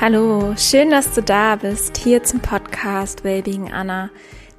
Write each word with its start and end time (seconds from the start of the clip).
Hallo, 0.00 0.54
schön, 0.56 0.90
dass 0.90 1.12
du 1.12 1.24
da 1.24 1.56
bist, 1.56 1.96
hier 1.96 2.22
zum 2.22 2.38
Podcast 2.38 3.24
Wellbeing 3.24 3.72
Anna, 3.72 4.10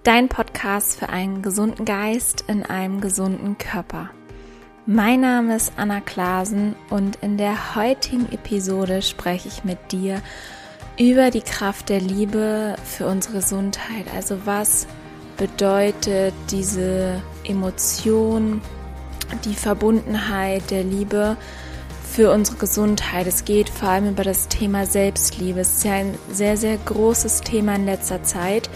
dein 0.04 0.28
Podcast 0.28 1.00
für 1.00 1.08
einen 1.08 1.42
gesunden 1.42 1.86
Geist 1.86 2.44
in 2.50 2.66
einem 2.66 3.00
gesunden 3.00 3.58
Körper. 3.58 4.10
Mein 4.86 5.22
Name 5.22 5.56
ist 5.56 5.72
Anna 5.78 6.02
Klasen 6.02 6.76
und 6.90 7.20
in 7.22 7.38
der 7.38 7.76
heutigen 7.76 8.30
Episode 8.34 9.02
spreche 9.02 9.48
ich 9.48 9.64
mit 9.64 9.94
dir 9.94 10.22
über 11.00 11.32
die 11.32 11.40
Kraft 11.40 11.88
der 11.88 12.02
Liebe 12.02 12.76
für 12.84 13.08
unsere 13.08 13.36
Gesundheit. 13.36 14.08
Also 14.14 14.40
was 14.44 14.88
bedeutet 15.38 16.34
diese 16.52 17.22
Emotion, 17.46 18.62
die 19.46 19.56
Verbundenheit 19.56 20.70
der 20.70 20.84
Liebe 20.84 21.38
für 22.10 22.32
unsere 22.32 22.58
Gesundheit. 22.58 23.28
Es 23.28 23.46
geht 23.46 23.70
vor 23.70 23.90
allem 23.90 24.10
über 24.10 24.24
das 24.24 24.48
Thema 24.48 24.86
Selbstliebe. 24.86 25.60
Es 25.60 25.78
ist 25.78 25.86
ja 25.86 25.94
ein 25.94 26.18
sehr, 26.32 26.58
sehr 26.58 26.78
großes 26.78 27.42
Thema 27.42 27.76
in 27.76 27.86
letzter 27.86 28.24
Zeit. 28.24 28.70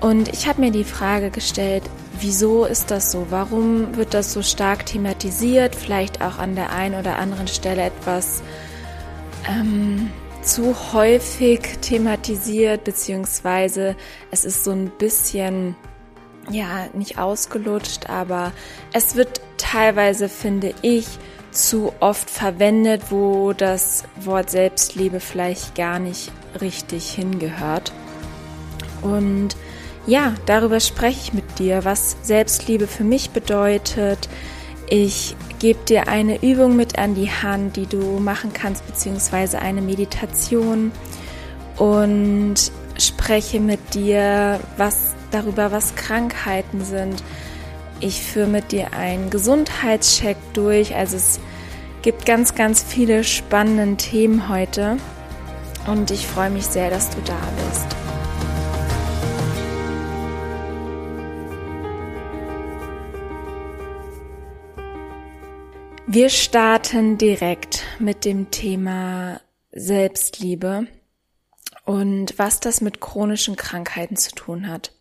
Und 0.00 0.28
ich 0.28 0.48
habe 0.48 0.60
mir 0.60 0.70
die 0.70 0.84
Frage 0.84 1.30
gestellt, 1.30 1.82
wieso 2.18 2.64
ist 2.64 2.90
das 2.90 3.12
so? 3.12 3.26
Warum 3.30 3.96
wird 3.96 4.14
das 4.14 4.32
so 4.32 4.42
stark 4.42 4.86
thematisiert? 4.86 5.74
Vielleicht 5.74 6.22
auch 6.22 6.38
an 6.38 6.54
der 6.54 6.72
einen 6.72 6.98
oder 6.98 7.18
anderen 7.18 7.48
Stelle 7.48 7.82
etwas 7.82 8.42
ähm, 9.48 10.10
zu 10.42 10.74
häufig 10.92 11.60
thematisiert, 11.82 12.84
beziehungsweise 12.84 13.96
es 14.30 14.44
ist 14.44 14.64
so 14.64 14.70
ein 14.70 14.90
bisschen, 14.90 15.76
ja, 16.50 16.86
nicht 16.94 17.18
ausgelutscht, 17.18 18.08
aber 18.08 18.52
es 18.92 19.14
wird 19.14 19.40
teilweise, 19.58 20.28
finde 20.28 20.74
ich, 20.82 21.06
zu 21.56 21.92
oft 22.00 22.28
verwendet, 22.28 23.02
wo 23.10 23.52
das 23.52 24.04
Wort 24.20 24.50
Selbstliebe 24.50 25.20
vielleicht 25.20 25.74
gar 25.74 25.98
nicht 25.98 26.30
richtig 26.60 27.10
hingehört. 27.10 27.92
Und 29.02 29.56
ja, 30.06 30.34
darüber 30.46 30.80
spreche 30.80 31.20
ich 31.20 31.32
mit 31.32 31.58
dir, 31.58 31.84
was 31.84 32.16
Selbstliebe 32.22 32.86
für 32.86 33.04
mich 33.04 33.30
bedeutet. 33.30 34.28
Ich 34.88 35.34
gebe 35.58 35.82
dir 35.84 36.08
eine 36.08 36.42
Übung 36.42 36.76
mit 36.76 36.98
an 36.98 37.14
die 37.14 37.30
Hand, 37.30 37.76
die 37.76 37.86
du 37.86 38.20
machen 38.20 38.52
kannst, 38.52 38.86
beziehungsweise 38.86 39.58
eine 39.58 39.82
Meditation 39.82 40.92
und 41.76 42.54
spreche 42.98 43.60
mit 43.60 43.94
dir 43.94 44.60
was 44.76 45.14
darüber, 45.30 45.72
was 45.72 45.94
Krankheiten 45.96 46.84
sind, 46.84 47.22
ich 48.00 48.22
führe 48.22 48.46
mit 48.46 48.72
dir 48.72 48.92
einen 48.92 49.30
Gesundheitscheck 49.30 50.36
durch. 50.52 50.94
Also 50.94 51.16
es 51.16 51.40
gibt 52.02 52.26
ganz, 52.26 52.54
ganz 52.54 52.82
viele 52.82 53.24
spannende 53.24 53.96
Themen 53.96 54.48
heute. 54.48 54.98
Und 55.86 56.10
ich 56.10 56.26
freue 56.26 56.50
mich 56.50 56.66
sehr, 56.66 56.90
dass 56.90 57.10
du 57.10 57.20
da 57.22 57.38
bist. 57.68 57.96
Wir 66.08 66.28
starten 66.30 67.18
direkt 67.18 67.82
mit 67.98 68.24
dem 68.24 68.50
Thema 68.50 69.40
Selbstliebe 69.72 70.86
und 71.84 72.38
was 72.38 72.60
das 72.60 72.80
mit 72.80 73.00
chronischen 73.00 73.56
Krankheiten 73.56 74.16
zu 74.16 74.30
tun 74.30 74.68
hat. 74.68 74.95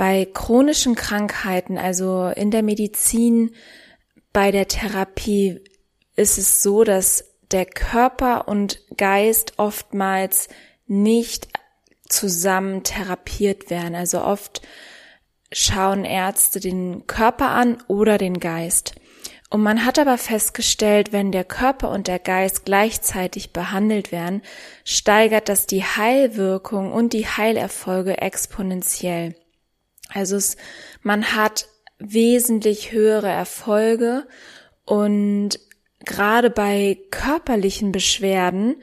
Bei 0.00 0.24
chronischen 0.24 0.94
Krankheiten, 0.94 1.76
also 1.76 2.32
in 2.34 2.50
der 2.50 2.62
Medizin, 2.62 3.50
bei 4.32 4.50
der 4.50 4.66
Therapie, 4.66 5.60
ist 6.16 6.38
es 6.38 6.62
so, 6.62 6.84
dass 6.84 7.34
der 7.50 7.66
Körper 7.66 8.48
und 8.48 8.80
Geist 8.96 9.58
oftmals 9.58 10.48
nicht 10.86 11.48
zusammen 12.08 12.82
therapiert 12.82 13.68
werden. 13.68 13.94
Also 13.94 14.22
oft 14.22 14.62
schauen 15.52 16.06
Ärzte 16.06 16.60
den 16.60 17.06
Körper 17.06 17.50
an 17.50 17.82
oder 17.86 18.16
den 18.16 18.40
Geist. 18.40 18.94
Und 19.50 19.62
man 19.62 19.84
hat 19.84 19.98
aber 19.98 20.16
festgestellt, 20.16 21.12
wenn 21.12 21.30
der 21.30 21.44
Körper 21.44 21.90
und 21.90 22.06
der 22.06 22.20
Geist 22.20 22.64
gleichzeitig 22.64 23.52
behandelt 23.52 24.12
werden, 24.12 24.40
steigert 24.82 25.50
das 25.50 25.66
die 25.66 25.84
Heilwirkung 25.84 26.90
und 26.90 27.12
die 27.12 27.26
Heilerfolge 27.26 28.16
exponentiell. 28.16 29.34
Also 30.12 30.36
es, 30.36 30.56
man 31.02 31.34
hat 31.36 31.68
wesentlich 31.98 32.92
höhere 32.92 33.28
Erfolge 33.28 34.26
und 34.84 35.60
gerade 36.04 36.50
bei 36.50 36.98
körperlichen 37.10 37.92
Beschwerden 37.92 38.76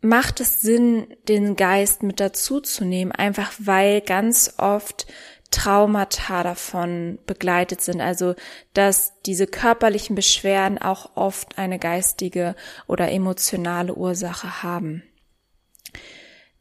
macht 0.00 0.40
es 0.40 0.60
Sinn, 0.60 1.06
den 1.28 1.56
Geist 1.56 2.02
mit 2.02 2.20
dazu 2.20 2.60
zu 2.60 2.84
nehmen, 2.84 3.10
einfach 3.10 3.52
weil 3.58 4.00
ganz 4.02 4.54
oft 4.58 5.06
Traumata 5.50 6.42
davon 6.42 7.18
begleitet 7.26 7.80
sind. 7.80 8.00
Also, 8.00 8.34
dass 8.74 9.12
diese 9.24 9.46
körperlichen 9.46 10.16
Beschwerden 10.16 10.78
auch 10.78 11.16
oft 11.16 11.58
eine 11.58 11.78
geistige 11.78 12.54
oder 12.86 13.10
emotionale 13.10 13.94
Ursache 13.94 14.62
haben. 14.62 15.04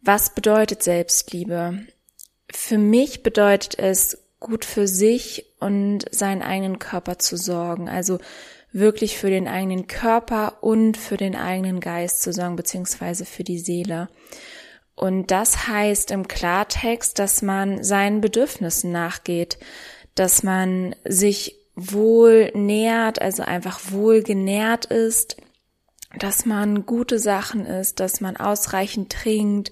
Was 0.02 0.36
bedeutet 0.36 0.84
Selbstliebe? 0.84 1.86
Für 2.54 2.78
mich 2.78 3.24
bedeutet 3.24 3.78
es, 3.78 4.20
gut 4.40 4.66
für 4.66 4.88
sich 4.88 5.46
und 5.60 6.06
seinen 6.12 6.42
eigenen 6.42 6.78
Körper 6.78 7.18
zu 7.18 7.38
sorgen. 7.38 7.90
Also 7.90 8.20
wirklich 8.74 9.18
für 9.18 9.30
den 9.30 9.48
eigenen 9.48 9.88
Körper 9.88 10.58
und 10.62 10.98
für 10.98 11.18
den 11.18 11.36
eigenen 11.36 11.80
Geist 11.80 12.22
zu 12.22 12.34
sorgen, 12.34 12.56
beziehungsweise 12.56 13.26
für 13.26 13.44
die 13.44 13.60
Seele. 13.60 14.10
Und 14.96 15.32
das 15.32 15.68
heißt 15.68 16.12
im 16.12 16.28
Klartext, 16.28 17.18
dass 17.18 17.42
man 17.42 17.84
seinen 17.84 18.22
Bedürfnissen 18.22 18.92
nachgeht, 18.92 19.58
dass 20.14 20.44
man 20.44 20.96
sich 21.06 21.56
wohl 21.76 22.52
nährt, 22.54 23.22
also 23.22 23.44
einfach 23.44 23.80
wohl 23.92 24.22
genährt 24.22 24.86
ist, 24.86 25.38
dass 26.20 26.46
man 26.46 26.86
gute 26.86 27.18
Sachen 27.18 27.66
isst, 27.66 28.00
dass 28.00 28.22
man 28.22 28.38
ausreichend 28.38 29.12
trinkt, 29.12 29.72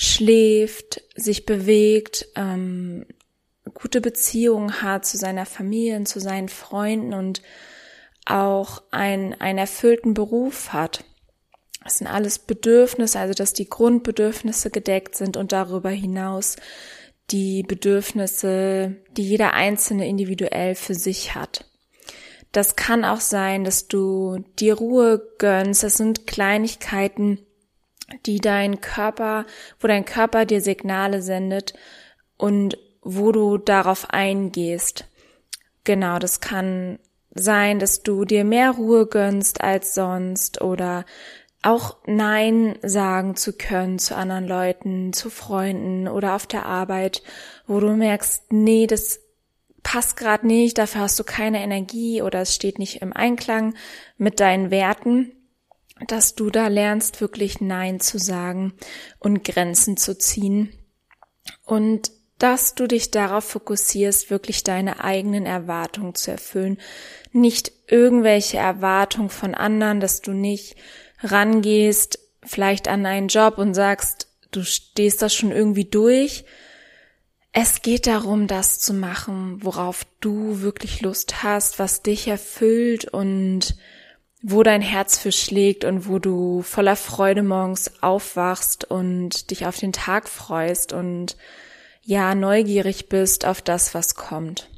schläft, 0.00 1.02
sich 1.16 1.44
bewegt, 1.44 2.28
ähm, 2.36 3.04
gute 3.74 4.00
Beziehungen 4.00 4.80
hat 4.80 5.04
zu 5.04 5.18
seiner 5.18 5.44
Familie 5.44 5.96
und 5.96 6.06
zu 6.06 6.20
seinen 6.20 6.48
Freunden 6.48 7.12
und 7.12 7.42
auch 8.24 8.84
ein, 8.92 9.34
einen 9.40 9.58
erfüllten 9.58 10.14
Beruf 10.14 10.72
hat. 10.72 11.02
Das 11.82 11.98
sind 11.98 12.06
alles 12.06 12.38
Bedürfnisse, 12.38 13.18
also 13.18 13.34
dass 13.34 13.54
die 13.54 13.68
Grundbedürfnisse 13.68 14.70
gedeckt 14.70 15.16
sind 15.16 15.36
und 15.36 15.50
darüber 15.50 15.90
hinaus 15.90 16.54
die 17.32 17.64
Bedürfnisse, 17.64 18.94
die 19.16 19.24
jeder 19.24 19.54
Einzelne 19.54 20.06
individuell 20.06 20.76
für 20.76 20.94
sich 20.94 21.34
hat. 21.34 21.64
Das 22.52 22.76
kann 22.76 23.04
auch 23.04 23.20
sein, 23.20 23.64
dass 23.64 23.88
du 23.88 24.44
dir 24.60 24.74
Ruhe 24.74 25.28
gönnst. 25.38 25.82
Das 25.82 25.96
sind 25.96 26.28
Kleinigkeiten, 26.28 27.40
die 28.26 28.40
dein 28.40 28.80
Körper, 28.80 29.46
wo 29.80 29.88
dein 29.88 30.04
Körper 30.04 30.44
dir 30.44 30.60
Signale 30.60 31.22
sendet 31.22 31.74
und 32.36 32.78
wo 33.02 33.32
du 33.32 33.58
darauf 33.58 34.10
eingehst. 34.10 35.06
Genau, 35.84 36.18
das 36.18 36.40
kann 36.40 36.98
sein, 37.34 37.78
dass 37.78 38.02
du 38.02 38.24
dir 38.24 38.44
mehr 38.44 38.72
Ruhe 38.72 39.06
gönnst 39.06 39.62
als 39.62 39.94
sonst 39.94 40.60
oder 40.60 41.04
auch 41.62 41.96
Nein 42.06 42.78
sagen 42.82 43.36
zu 43.36 43.52
können 43.52 43.98
zu 43.98 44.14
anderen 44.14 44.46
Leuten, 44.46 45.12
zu 45.12 45.28
Freunden 45.28 46.08
oder 46.08 46.34
auf 46.34 46.46
der 46.46 46.66
Arbeit, 46.66 47.22
wo 47.66 47.80
du 47.80 47.94
merkst, 47.94 48.52
nee, 48.52 48.86
das 48.86 49.20
passt 49.82 50.16
gerade 50.16 50.46
nicht, 50.46 50.78
dafür 50.78 51.02
hast 51.02 51.18
du 51.18 51.24
keine 51.24 51.62
Energie 51.62 52.22
oder 52.22 52.42
es 52.42 52.54
steht 52.54 52.78
nicht 52.78 53.02
im 53.02 53.12
Einklang 53.12 53.74
mit 54.18 54.40
deinen 54.40 54.70
Werten 54.70 55.32
dass 56.06 56.34
du 56.34 56.50
da 56.50 56.68
lernst, 56.68 57.20
wirklich 57.20 57.60
Nein 57.60 58.00
zu 58.00 58.18
sagen 58.18 58.74
und 59.18 59.44
Grenzen 59.44 59.96
zu 59.96 60.16
ziehen 60.16 60.72
und 61.64 62.10
dass 62.38 62.76
du 62.76 62.86
dich 62.86 63.10
darauf 63.10 63.44
fokussierst, 63.44 64.30
wirklich 64.30 64.62
deine 64.62 65.02
eigenen 65.02 65.44
Erwartungen 65.44 66.14
zu 66.14 66.30
erfüllen, 66.30 66.78
nicht 67.32 67.72
irgendwelche 67.88 68.58
Erwartungen 68.58 69.28
von 69.28 69.54
anderen, 69.54 69.98
dass 69.98 70.20
du 70.20 70.32
nicht 70.32 70.76
rangehst, 71.20 72.20
vielleicht 72.44 72.86
an 72.86 73.06
einen 73.06 73.28
Job 73.28 73.58
und 73.58 73.74
sagst, 73.74 74.28
du 74.52 74.62
stehst 74.62 75.20
das 75.20 75.34
schon 75.34 75.50
irgendwie 75.50 75.84
durch. 75.84 76.44
Es 77.52 77.82
geht 77.82 78.06
darum, 78.06 78.46
das 78.46 78.78
zu 78.78 78.94
machen, 78.94 79.64
worauf 79.64 80.06
du 80.20 80.60
wirklich 80.60 81.00
Lust 81.00 81.42
hast, 81.42 81.80
was 81.80 82.02
dich 82.02 82.28
erfüllt 82.28 83.06
und 83.06 83.76
wo 84.42 84.62
dein 84.62 84.82
Herz 84.82 85.18
für 85.18 85.32
schlägt 85.32 85.84
und 85.84 86.08
wo 86.08 86.18
du 86.18 86.62
voller 86.62 86.96
Freude 86.96 87.42
morgens 87.42 88.02
aufwachst 88.02 88.84
und 88.84 89.50
dich 89.50 89.66
auf 89.66 89.78
den 89.78 89.92
Tag 89.92 90.28
freust 90.28 90.92
und 90.92 91.36
ja, 92.02 92.34
neugierig 92.34 93.08
bist 93.08 93.44
auf 93.44 93.60
das, 93.60 93.94
was 93.94 94.14
kommt. 94.14 94.70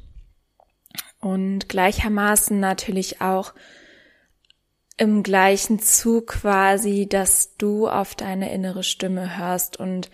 Und 1.19 1.69
gleichermaßen 1.69 2.59
natürlich 2.59 3.21
auch 3.21 3.53
im 4.97 5.23
gleichen 5.23 5.79
Zug 5.79 6.27
quasi, 6.27 7.07
dass 7.07 7.55
du 7.57 7.87
auf 7.87 8.15
deine 8.15 8.51
innere 8.51 8.83
Stimme 8.83 9.37
hörst 9.37 9.77
und 9.77 10.09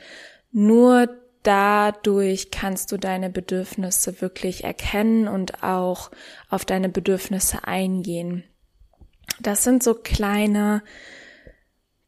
nur 0.51 1.09
dadurch 1.43 2.51
kannst 2.51 2.91
du 2.91 2.97
deine 2.97 3.29
Bedürfnisse 3.29 4.21
wirklich 4.21 4.63
erkennen 4.63 5.27
und 5.27 5.63
auch 5.63 6.11
auf 6.49 6.65
deine 6.65 6.89
Bedürfnisse 6.89 7.65
eingehen. 7.65 8.43
Das 9.39 9.63
sind 9.63 9.83
so 9.83 9.93
kleine, 9.93 10.83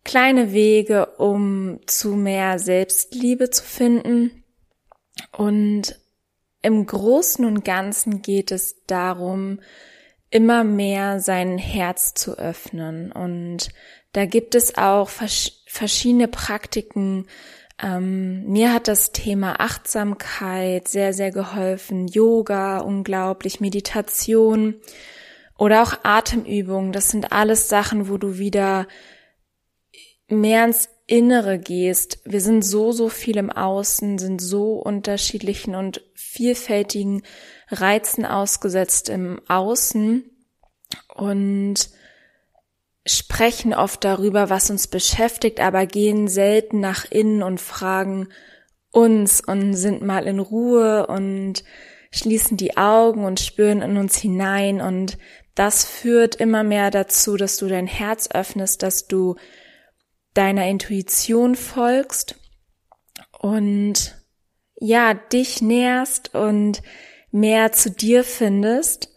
kleine 0.04 0.52
Wege, 0.52 1.06
um 1.18 1.80
zu 1.86 2.16
mehr 2.16 2.60
Selbstliebe 2.60 3.50
zu 3.50 3.64
finden. 3.64 4.44
Und 5.31 6.00
im 6.62 6.86
Großen 6.86 7.46
und 7.46 7.64
Ganzen 7.64 8.22
geht 8.22 8.52
es 8.52 8.86
darum, 8.86 9.60
immer 10.30 10.64
mehr 10.64 11.20
sein 11.20 11.58
Herz 11.58 12.14
zu 12.14 12.38
öffnen. 12.38 13.12
Und 13.12 13.70
da 14.12 14.26
gibt 14.26 14.56
es 14.56 14.78
auch 14.78 15.10
verschiedene 15.10 16.28
Praktiken. 16.28 17.28
Ähm, 17.81 18.46
mir 18.46 18.74
hat 18.74 18.88
das 18.88 19.12
Thema 19.12 19.60
Achtsamkeit 19.60 20.88
sehr, 20.88 21.14
sehr 21.14 21.31
geholfen. 21.31 22.08
Yoga, 22.08 22.80
unglaublich, 22.80 23.60
Meditation 23.62 24.76
oder 25.59 25.83
auch 25.83 25.94
Atemübungen. 26.03 26.94
Das 26.94 27.09
sind 27.09 27.31
alles 27.31 27.67
Sachen, 27.67 28.09
wo 28.09 28.17
du 28.17 28.38
wieder 28.39 28.88
mehr 30.29 30.65
ins 30.65 30.89
Innere 31.06 31.59
gehst. 31.59 32.19
Wir 32.23 32.39
sind 32.39 32.63
so, 32.63 32.91
so 32.91 33.09
viel 33.09 33.38
im 33.38 33.51
Außen, 33.51 34.17
sind 34.19 34.41
so 34.41 34.73
unterschiedlichen 34.73 35.75
und 35.75 36.01
vielfältigen 36.13 37.23
Reizen 37.67 38.25
ausgesetzt 38.25 39.09
im 39.09 39.41
Außen 39.47 40.23
und 41.15 41.89
sprechen 43.06 43.73
oft 43.73 44.03
darüber, 44.03 44.50
was 44.50 44.69
uns 44.69 44.88
beschäftigt, 44.88 45.59
aber 45.59 45.85
gehen 45.88 46.27
selten 46.27 46.79
nach 46.79 47.09
innen 47.09 47.44
und 47.44 47.59
fragen 47.59 48.29
uns 48.91 49.41
und 49.41 49.73
sind 49.73 50.03
mal 50.03 50.25
in 50.25 50.39
Ruhe 50.39 51.07
und 51.07 51.63
schließen 52.11 52.57
die 52.57 52.77
Augen 52.77 53.23
und 53.23 53.39
spüren 53.39 53.81
in 53.81 53.97
uns 53.97 54.17
hinein 54.17 54.81
und 54.81 55.17
das 55.59 55.83
führt 55.83 56.35
immer 56.35 56.63
mehr 56.63 56.89
dazu, 56.89 57.35
dass 57.35 57.57
du 57.57 57.67
dein 57.67 57.85
Herz 57.85 58.29
öffnest, 58.31 58.81
dass 58.81 59.07
du 59.07 59.35
deiner 60.33 60.65
Intuition 60.69 61.53
folgst 61.56 62.39
und 63.41 64.15
ja, 64.79 65.13
dich 65.13 65.61
näherst 65.61 66.33
und 66.33 66.81
mehr 67.31 67.73
zu 67.73 67.91
dir 67.91 68.23
findest. 68.23 69.13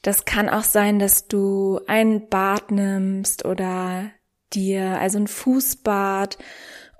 Das 0.00 0.24
kann 0.24 0.48
auch 0.48 0.62
sein, 0.62 0.98
dass 0.98 1.28
du 1.28 1.78
ein 1.86 2.30
Bad 2.30 2.70
nimmst 2.70 3.44
oder 3.44 4.10
dir, 4.54 4.98
also 4.98 5.18
ein 5.18 5.28
Fußbad 5.28 6.38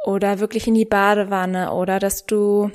oder 0.04 0.40
wirklich 0.40 0.68
in 0.68 0.74
die 0.74 0.84
Badewanne 0.84 1.72
oder 1.72 1.98
dass 1.98 2.26
du 2.26 2.70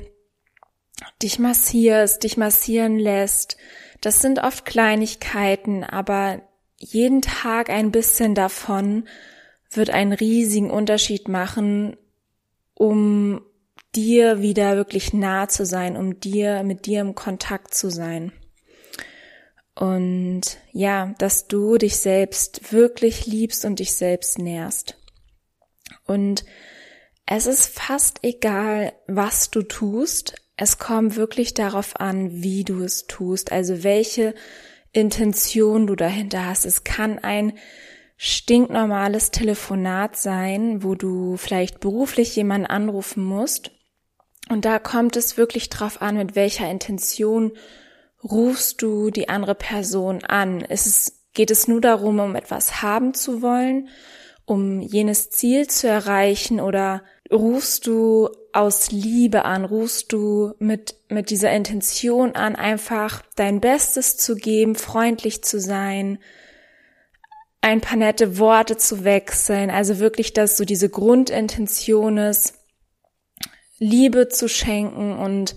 dich 1.22 1.38
massierst, 1.38 2.24
dich 2.24 2.36
massieren 2.36 2.98
lässt. 2.98 3.56
Das 4.00 4.20
sind 4.20 4.38
oft 4.38 4.64
Kleinigkeiten, 4.64 5.84
aber 5.84 6.42
jeden 6.78 7.20
Tag 7.22 7.68
ein 7.70 7.90
bisschen 7.90 8.34
davon 8.34 9.06
wird 9.70 9.90
einen 9.90 10.12
riesigen 10.12 10.70
Unterschied 10.70 11.28
machen, 11.28 11.96
um 12.74 13.42
dir 13.94 14.40
wieder 14.40 14.76
wirklich 14.76 15.12
nah 15.12 15.48
zu 15.48 15.66
sein, 15.66 15.96
um 15.96 16.20
dir, 16.20 16.62
mit 16.62 16.86
dir 16.86 17.00
im 17.00 17.14
Kontakt 17.14 17.74
zu 17.74 17.90
sein. 17.90 18.32
Und 19.74 20.58
ja, 20.72 21.14
dass 21.18 21.46
du 21.46 21.76
dich 21.76 21.98
selbst 21.98 22.72
wirklich 22.72 23.26
liebst 23.26 23.64
und 23.64 23.78
dich 23.78 23.92
selbst 23.92 24.38
nährst. 24.38 24.96
Und 26.06 26.44
es 27.26 27.46
ist 27.46 27.66
fast 27.66 28.18
egal, 28.22 28.92
was 29.06 29.50
du 29.50 29.62
tust. 29.62 30.34
Es 30.62 30.78
kommt 30.78 31.16
wirklich 31.16 31.54
darauf 31.54 31.98
an, 31.98 32.42
wie 32.42 32.64
du 32.64 32.82
es 32.82 33.06
tust, 33.06 33.50
also 33.50 33.82
welche 33.82 34.34
Intention 34.92 35.86
du 35.86 35.96
dahinter 35.96 36.44
hast. 36.44 36.66
Es 36.66 36.84
kann 36.84 37.18
ein 37.18 37.54
stinknormales 38.18 39.30
Telefonat 39.30 40.16
sein, 40.16 40.82
wo 40.82 40.94
du 40.94 41.38
vielleicht 41.38 41.80
beruflich 41.80 42.36
jemanden 42.36 42.66
anrufen 42.66 43.24
musst 43.24 43.70
und 44.50 44.66
da 44.66 44.78
kommt 44.78 45.16
es 45.16 45.38
wirklich 45.38 45.70
drauf 45.70 46.02
an, 46.02 46.18
mit 46.18 46.36
welcher 46.36 46.70
Intention 46.70 47.52
rufst 48.22 48.82
du 48.82 49.08
die 49.08 49.30
andere 49.30 49.54
Person 49.54 50.22
an. 50.24 50.60
Ist 50.60 50.86
es, 50.86 51.22
geht 51.32 51.50
es 51.50 51.68
nur 51.68 51.80
darum, 51.80 52.20
um 52.20 52.36
etwas 52.36 52.82
haben 52.82 53.14
zu 53.14 53.40
wollen, 53.40 53.88
um 54.44 54.82
jenes 54.82 55.30
Ziel 55.30 55.68
zu 55.68 55.88
erreichen 55.88 56.60
oder 56.60 57.02
rufst 57.32 57.86
du 57.86 58.28
aus 58.52 58.90
Liebe 58.90 59.44
an, 59.44 59.64
rufst 59.64 60.12
du 60.12 60.54
mit, 60.58 60.96
mit 61.08 61.30
dieser 61.30 61.52
Intention 61.52 62.34
an, 62.34 62.56
einfach 62.56 63.22
dein 63.36 63.60
Bestes 63.60 64.16
zu 64.16 64.34
geben, 64.36 64.74
freundlich 64.74 65.42
zu 65.44 65.60
sein, 65.60 66.18
ein 67.60 67.80
paar 67.80 67.96
nette 67.96 68.38
Worte 68.38 68.76
zu 68.76 69.04
wechseln, 69.04 69.70
also 69.70 69.98
wirklich, 69.98 70.32
dass 70.32 70.56
so 70.56 70.64
diese 70.64 70.88
Grundintention 70.88 72.18
ist, 72.18 72.54
Liebe 73.78 74.28
zu 74.28 74.48
schenken 74.48 75.12
und 75.18 75.56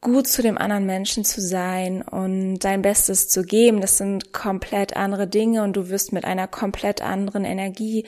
gut 0.00 0.26
zu 0.26 0.42
dem 0.42 0.58
anderen 0.58 0.84
Menschen 0.84 1.24
zu 1.24 1.40
sein 1.40 2.02
und 2.02 2.58
dein 2.58 2.82
Bestes 2.82 3.28
zu 3.28 3.42
geben. 3.44 3.80
Das 3.80 3.98
sind 3.98 4.32
komplett 4.32 4.96
andere 4.96 5.28
Dinge 5.28 5.62
und 5.62 5.74
du 5.74 5.88
wirst 5.88 6.12
mit 6.12 6.24
einer 6.24 6.48
komplett 6.48 7.02
anderen 7.02 7.44
Energie 7.44 8.06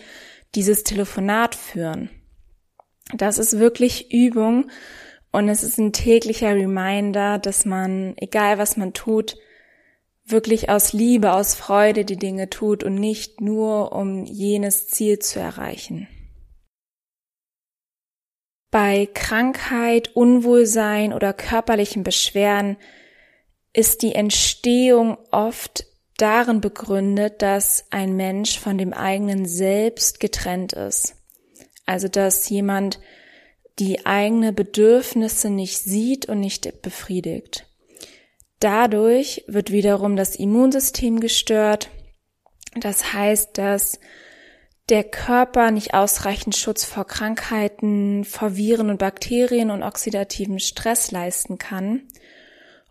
dieses 0.55 0.82
Telefonat 0.82 1.55
führen. 1.55 2.10
Das 3.12 3.38
ist 3.38 3.58
wirklich 3.58 4.12
Übung 4.12 4.70
und 5.30 5.48
es 5.48 5.62
ist 5.62 5.78
ein 5.78 5.92
täglicher 5.92 6.54
Reminder, 6.54 7.38
dass 7.38 7.64
man, 7.64 8.14
egal 8.16 8.58
was 8.58 8.76
man 8.76 8.92
tut, 8.92 9.36
wirklich 10.24 10.70
aus 10.70 10.92
Liebe, 10.92 11.32
aus 11.32 11.54
Freude 11.54 12.04
die 12.04 12.16
Dinge 12.16 12.48
tut 12.48 12.82
und 12.82 12.94
nicht 12.94 13.40
nur 13.40 13.92
um 13.92 14.24
jenes 14.24 14.88
Ziel 14.88 15.18
zu 15.18 15.38
erreichen. 15.38 16.08
Bei 18.70 19.06
Krankheit, 19.12 20.16
Unwohlsein 20.16 21.12
oder 21.12 21.32
körperlichen 21.32 22.02
Beschwerden 22.02 22.76
ist 23.72 24.02
die 24.02 24.14
Entstehung 24.14 25.19
oft 25.31 25.86
darin 26.17 26.60
begründet, 26.60 27.43
dass 27.43 27.86
ein 27.90 28.17
Mensch 28.17 28.58
von 28.58 28.79
dem 28.79 28.93
eigenen 28.93 29.46
Selbst 29.46 30.20
getrennt 30.20 30.72
ist. 30.72 31.17
Also 31.86 32.08
dass 32.08 32.48
jemand 32.48 33.00
die 33.79 34.06
eigene 34.06 34.53
Bedürfnisse 34.53 35.50
nicht 35.50 35.79
sieht 35.79 36.26
und 36.26 36.41
nicht 36.41 36.82
befriedigt. 36.82 37.67
Dadurch 38.60 39.44
wird 39.46 39.72
wiederum 39.72 40.17
das 40.17 40.36
Immunsystem 40.36 41.20
gestört. 41.20 41.91
Das 42.76 43.12
heißt, 43.12 43.58
dass 43.58 43.98
der 44.88 45.05
Körper 45.05 45.70
nicht 45.70 45.94
ausreichend 45.94 46.56
Schutz 46.56 46.84
vor 46.84 47.06
Krankheiten, 47.06 48.24
vor 48.24 48.56
Viren 48.56 48.91
und 48.91 48.98
Bakterien 48.98 49.70
und 49.70 49.82
oxidativen 49.82 50.60
Stress 50.60 51.10
leisten 51.10 51.58
kann. 51.58 52.03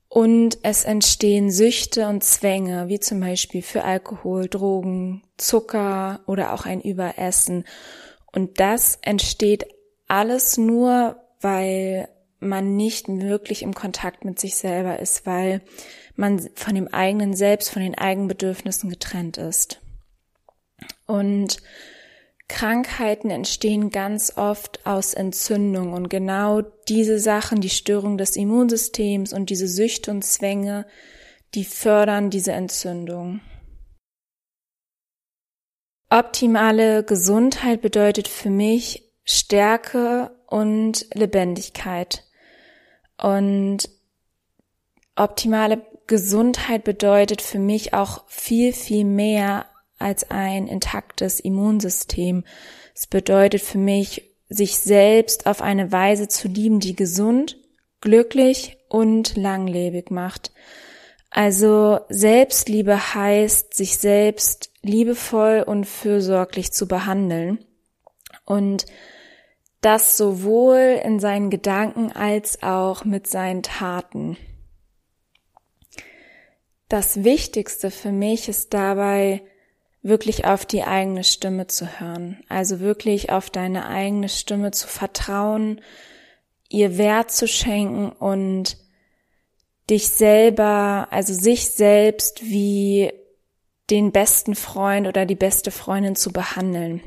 Und 0.10 0.60
es 0.62 0.86
entstehen 0.86 1.50
Süchte 1.50 2.08
und 2.08 2.24
Zwänge, 2.24 2.88
wie 2.88 3.00
zum 3.00 3.20
Beispiel 3.20 3.64
für 3.64 3.84
Alkohol, 3.84 4.48
Drogen, 4.48 5.24
Zucker 5.38 6.22
oder 6.28 6.54
auch 6.54 6.66
ein 6.66 6.82
Überessen. 6.82 7.66
Und 8.34 8.60
das 8.60 8.98
entsteht 9.02 9.68
alles 10.08 10.58
nur, 10.58 11.18
weil 11.40 12.10
man 12.40 12.76
nicht 12.76 13.08
wirklich 13.08 13.62
im 13.62 13.74
Kontakt 13.74 14.26
mit 14.26 14.40
sich 14.40 14.56
selber 14.56 15.00
ist, 15.00 15.26
weil 15.26 15.62
man 16.16 16.50
von 16.56 16.76
dem 16.76 16.88
eigenen 16.88 17.34
Selbst, 17.36 17.70
von 17.70 17.82
den 17.82 17.98
eigenen 17.98 18.28
Bedürfnissen 18.28 18.90
getrennt 18.90 19.38
ist. 19.38 19.80
Und 21.06 21.58
Krankheiten 22.48 23.30
entstehen 23.30 23.90
ganz 23.90 24.34
oft 24.36 24.86
aus 24.86 25.14
Entzündung 25.14 25.94
und 25.94 26.10
genau 26.10 26.62
diese 26.62 27.20
Sachen, 27.20 27.62
die 27.62 27.70
Störung 27.70 28.18
des 28.18 28.36
Immunsystems 28.36 29.34
und 29.34 29.50
diese 29.50 29.68
Süchte 29.68 30.12
und 30.12 30.24
Zwänge, 30.24 30.86
die 31.56 31.64
fördern 31.64 32.30
diese 32.30 32.52
Entzündung. 32.52 33.42
Optimale 36.14 37.04
Gesundheit 37.04 37.82
bedeutet 37.82 38.28
für 38.28 38.52
mich 38.52 39.12
Stärke 39.26 40.30
und 40.46 41.08
Lebendigkeit. 41.16 42.24
Und 43.20 43.90
optimale 45.16 45.82
Gesundheit 46.06 46.84
bedeutet 46.84 47.42
für 47.42 47.58
mich 47.58 47.96
auch 47.96 48.26
viel, 48.28 48.74
viel 48.74 49.06
mehr 49.06 49.66
als 49.98 50.30
ein 50.30 50.68
intaktes 50.68 51.40
Immunsystem. 51.40 52.44
Es 52.94 53.08
bedeutet 53.08 53.64
für 53.64 53.80
mich, 53.80 54.36
sich 54.50 54.78
selbst 54.78 55.48
auf 55.48 55.64
eine 55.64 55.92
Weise 55.92 56.28
zu 56.28 56.48
lieben, 56.48 56.80
die 56.80 56.96
gesund, 56.96 57.58
glücklich 58.02 58.78
und 58.88 59.36
langlebig 59.36 60.12
macht. 60.12 60.52
Also 61.32 62.02
Selbstliebe 62.10 63.16
heißt, 63.16 63.74
sich 63.74 63.98
selbst 63.98 64.73
liebevoll 64.84 65.64
und 65.66 65.86
fürsorglich 65.86 66.72
zu 66.72 66.88
behandeln 66.88 67.66
und 68.46 68.86
das 69.82 70.18
sowohl 70.18 71.00
in 71.04 71.20
seinen 71.20 71.50
Gedanken 71.50 72.12
als 72.12 72.62
auch 72.64 73.04
mit 73.04 73.28
seinen 73.28 73.64
Taten. 73.64 74.38
Das 76.90 77.24
Wichtigste 77.24 77.92
für 77.92 78.12
mich 78.12 78.48
ist 78.50 78.74
dabei, 78.74 79.42
wirklich 80.04 80.46
auf 80.46 80.66
die 80.66 80.84
eigene 80.84 81.24
Stimme 81.24 81.68
zu 81.68 82.00
hören, 82.00 82.44
also 82.50 82.82
wirklich 82.82 83.32
auf 83.32 83.50
deine 83.50 83.88
eigene 83.88 84.30
Stimme 84.30 84.72
zu 84.72 84.88
vertrauen, 84.88 85.82
ihr 86.70 86.98
Wert 86.98 87.32
zu 87.32 87.48
schenken 87.48 88.12
und 88.12 88.78
dich 89.90 90.10
selber, 90.10 91.08
also 91.12 91.34
sich 91.34 91.70
selbst 91.70 92.44
wie 92.44 93.12
den 93.90 94.12
besten 94.12 94.56
Freund 94.56 95.08
oder 95.08 95.26
die 95.26 95.36
beste 95.36 95.72
Freundin 95.72 96.16
zu 96.16 96.32
behandeln. 96.32 97.02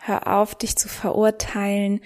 Hör 0.00 0.26
auf, 0.38 0.54
dich 0.54 0.76
zu 0.76 0.88
verurteilen. 0.88 2.00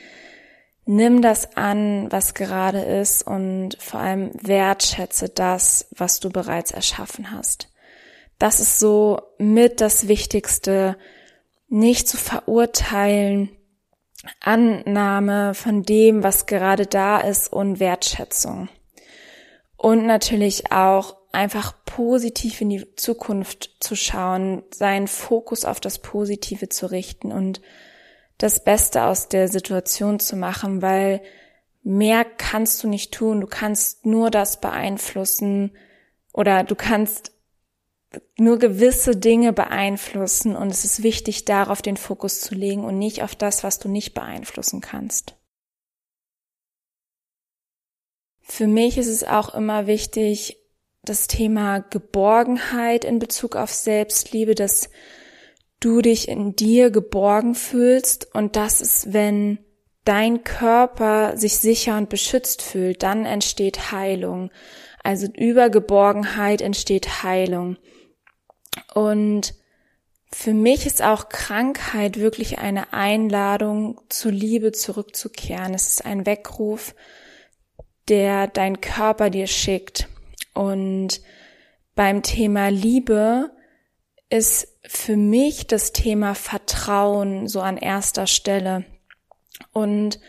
Nimm 0.84 1.20
das 1.20 1.56
an, 1.56 2.10
was 2.10 2.32
gerade 2.34 2.80
ist 2.80 3.22
und 3.22 3.76
vor 3.78 4.00
allem 4.00 4.30
wertschätze 4.40 5.28
das, 5.28 5.88
was 5.94 6.20
du 6.20 6.30
bereits 6.30 6.70
erschaffen 6.70 7.30
hast. 7.30 7.68
Das 8.38 8.60
ist 8.60 8.78
so 8.78 9.20
mit 9.38 9.80
das 9.80 10.08
Wichtigste, 10.08 10.96
nicht 11.68 12.08
zu 12.08 12.16
verurteilen, 12.16 13.50
Annahme 14.40 15.54
von 15.54 15.82
dem, 15.82 16.22
was 16.22 16.46
gerade 16.46 16.86
da 16.86 17.18
ist 17.20 17.52
und 17.52 17.80
Wertschätzung. 17.80 18.68
Und 19.76 20.06
natürlich 20.06 20.72
auch 20.72 21.17
einfach 21.32 21.74
positiv 21.84 22.60
in 22.60 22.70
die 22.70 22.94
Zukunft 22.96 23.76
zu 23.80 23.94
schauen, 23.94 24.62
seinen 24.70 25.08
Fokus 25.08 25.64
auf 25.64 25.80
das 25.80 25.98
Positive 25.98 26.68
zu 26.68 26.90
richten 26.90 27.32
und 27.32 27.60
das 28.38 28.62
Beste 28.62 29.04
aus 29.04 29.28
der 29.28 29.48
Situation 29.48 30.20
zu 30.20 30.36
machen, 30.36 30.80
weil 30.80 31.20
mehr 31.82 32.24
kannst 32.24 32.82
du 32.82 32.88
nicht 32.88 33.12
tun. 33.12 33.40
Du 33.40 33.46
kannst 33.46 34.06
nur 34.06 34.30
das 34.30 34.60
beeinflussen 34.60 35.76
oder 36.32 36.62
du 36.62 36.74
kannst 36.74 37.32
nur 38.36 38.58
gewisse 38.58 39.16
Dinge 39.16 39.52
beeinflussen 39.52 40.56
und 40.56 40.68
es 40.68 40.84
ist 40.84 41.02
wichtig, 41.02 41.44
darauf 41.44 41.82
den 41.82 41.96
Fokus 41.96 42.40
zu 42.40 42.54
legen 42.54 42.84
und 42.84 42.98
nicht 42.98 43.22
auf 43.22 43.34
das, 43.34 43.64
was 43.64 43.78
du 43.78 43.88
nicht 43.88 44.14
beeinflussen 44.14 44.80
kannst. 44.80 45.34
Für 48.40 48.66
mich 48.66 48.96
ist 48.96 49.08
es 49.08 49.24
auch 49.24 49.54
immer 49.54 49.86
wichtig, 49.86 50.58
das 51.08 51.26
Thema 51.26 51.80
Geborgenheit 51.80 53.04
in 53.04 53.18
Bezug 53.18 53.56
auf 53.56 53.72
Selbstliebe, 53.72 54.54
dass 54.54 54.90
du 55.80 56.00
dich 56.02 56.28
in 56.28 56.56
dir 56.56 56.90
geborgen 56.90 57.54
fühlst 57.54 58.34
und 58.34 58.56
das 58.56 58.80
ist, 58.80 59.12
wenn 59.12 59.58
dein 60.04 60.42
Körper 60.42 61.36
sich 61.36 61.58
sicher 61.58 61.98
und 61.98 62.08
beschützt 62.08 62.62
fühlt, 62.62 63.02
dann 63.02 63.26
entsteht 63.26 63.92
Heilung. 63.92 64.50
Also 65.02 65.26
über 65.26 65.70
Geborgenheit 65.70 66.60
entsteht 66.62 67.22
Heilung. 67.22 67.76
Und 68.94 69.54
für 70.32 70.54
mich 70.54 70.86
ist 70.86 71.02
auch 71.02 71.28
Krankheit 71.28 72.18
wirklich 72.18 72.58
eine 72.58 72.92
Einladung 72.92 74.00
zur 74.08 74.32
Liebe 74.32 74.72
zurückzukehren. 74.72 75.74
Es 75.74 75.88
ist 75.88 76.04
ein 76.04 76.26
Weckruf, 76.26 76.94
der 78.08 78.46
dein 78.46 78.80
Körper 78.80 79.30
dir 79.30 79.46
schickt. 79.46 80.08
Und 80.54 81.20
beim 81.94 82.22
Thema 82.22 82.68
Liebe 82.68 83.50
ist 84.30 84.68
für 84.86 85.16
mich 85.16 85.66
das 85.66 85.92
Thema 85.92 86.34
Vertrauen 86.34 87.48
so 87.48 87.60
an 87.60 87.76
erster 87.76 88.26
Stelle. 88.26 88.84
Und 89.72 90.20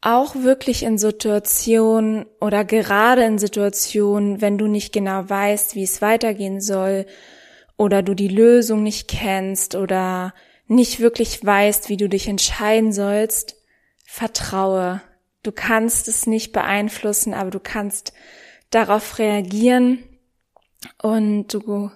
auch 0.00 0.34
wirklich 0.34 0.82
in 0.82 0.96
Situationen 0.96 2.24
oder 2.40 2.64
gerade 2.64 3.24
in 3.24 3.38
Situationen, 3.38 4.40
wenn 4.40 4.56
du 4.56 4.66
nicht 4.66 4.92
genau 4.92 5.28
weißt, 5.28 5.74
wie 5.74 5.82
es 5.82 6.00
weitergehen 6.00 6.60
soll, 6.60 7.06
oder 7.76 8.02
du 8.02 8.12
die 8.12 8.28
Lösung 8.28 8.82
nicht 8.82 9.08
kennst 9.08 9.74
oder 9.74 10.34
nicht 10.66 11.00
wirklich 11.00 11.44
weißt, 11.44 11.88
wie 11.88 11.96
du 11.96 12.10
dich 12.10 12.28
entscheiden 12.28 12.92
sollst, 12.92 13.56
vertraue. 14.04 15.00
Du 15.42 15.50
kannst 15.50 16.06
es 16.06 16.26
nicht 16.26 16.52
beeinflussen, 16.52 17.32
aber 17.32 17.50
du 17.50 17.58
kannst 17.58 18.12
darauf 18.70 19.18
reagieren 19.18 19.98
und 21.02 21.48
du 21.48 21.90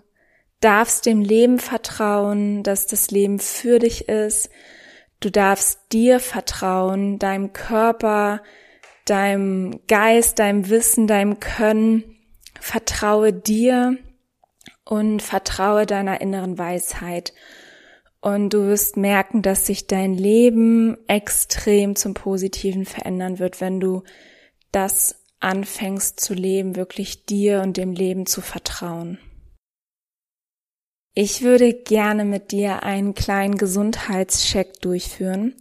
darfst 0.60 1.06
dem 1.06 1.20
Leben 1.20 1.58
vertrauen, 1.58 2.62
dass 2.62 2.86
das 2.86 3.10
Leben 3.10 3.38
für 3.38 3.78
dich 3.78 4.08
ist. 4.08 4.50
Du 5.20 5.30
darfst 5.30 5.92
dir 5.92 6.20
vertrauen, 6.20 7.18
deinem 7.18 7.52
Körper, 7.52 8.42
deinem 9.04 9.80
Geist, 9.86 10.38
deinem 10.38 10.68
Wissen, 10.68 11.06
deinem 11.06 11.38
Können. 11.40 12.16
Vertraue 12.60 13.32
dir 13.32 13.98
und 14.84 15.22
vertraue 15.22 15.86
deiner 15.86 16.20
inneren 16.20 16.58
Weisheit. 16.58 17.34
Und 18.20 18.54
du 18.54 18.66
wirst 18.66 18.96
merken, 18.96 19.42
dass 19.42 19.66
sich 19.66 19.86
dein 19.86 20.14
Leben 20.14 20.96
extrem 21.08 21.94
zum 21.94 22.14
Positiven 22.14 22.86
verändern 22.86 23.38
wird, 23.38 23.60
wenn 23.60 23.80
du 23.80 24.02
das 24.72 25.23
anfängst 25.44 26.18
zu 26.18 26.34
leben, 26.34 26.76
wirklich 26.76 27.24
dir 27.26 27.60
und 27.62 27.76
dem 27.76 27.92
Leben 27.92 28.26
zu 28.26 28.40
vertrauen. 28.40 29.18
Ich 31.14 31.42
würde 31.42 31.72
gerne 31.72 32.24
mit 32.24 32.50
dir 32.50 32.82
einen 32.82 33.14
kleinen 33.14 33.56
Gesundheitscheck 33.56 34.80
durchführen 34.80 35.54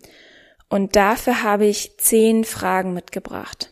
und 0.70 0.96
dafür 0.96 1.44
habe 1.44 1.66
ich 1.66 1.98
zehn 2.00 2.44
Fragen 2.44 2.94
mitgebracht. 2.96 3.70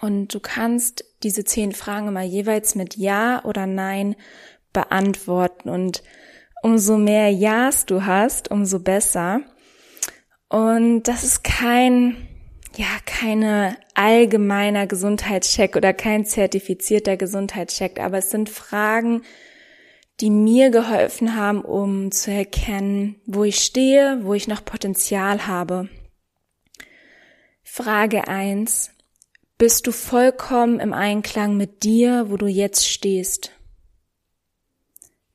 Und 0.00 0.34
du 0.34 0.40
kannst 0.40 1.04
diese 1.22 1.44
zehn 1.44 1.72
Fragen 1.72 2.08
immer 2.08 2.22
jeweils 2.22 2.74
mit 2.74 2.96
Ja 2.96 3.44
oder 3.44 3.66
Nein 3.66 4.14
beantworten. 4.72 5.68
Und 5.68 6.02
umso 6.62 6.98
mehr 6.98 7.30
Ja's 7.30 7.86
du 7.86 8.04
hast, 8.04 8.50
umso 8.50 8.78
besser. 8.78 9.40
Und 10.48 11.04
das 11.04 11.24
ist 11.24 11.42
kein, 11.42 12.28
ja, 12.76 12.86
keine 13.04 13.76
allgemeiner 13.94 14.86
Gesundheitscheck 14.86 15.76
oder 15.76 15.92
kein 15.92 16.24
zertifizierter 16.24 17.16
Gesundheitscheck, 17.16 18.00
aber 18.00 18.18
es 18.18 18.30
sind 18.30 18.48
Fragen, 18.48 19.22
die 20.20 20.30
mir 20.30 20.70
geholfen 20.70 21.36
haben, 21.36 21.62
um 21.62 22.10
zu 22.10 22.30
erkennen, 22.30 23.20
wo 23.26 23.44
ich 23.44 23.56
stehe, 23.56 24.20
wo 24.22 24.34
ich 24.34 24.48
noch 24.48 24.64
Potenzial 24.64 25.46
habe. 25.46 25.88
Frage 27.62 28.28
eins: 28.28 28.90
Bist 29.58 29.86
du 29.86 29.92
vollkommen 29.92 30.80
im 30.80 30.92
Einklang 30.92 31.56
mit 31.56 31.82
dir, 31.82 32.26
wo 32.30 32.36
du 32.36 32.46
jetzt 32.46 32.88
stehst? 32.88 33.52